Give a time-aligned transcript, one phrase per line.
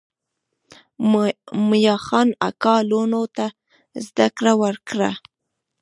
[1.69, 3.45] میاخان اکا لوڼو ته
[4.05, 5.11] زده کړه ورکړه.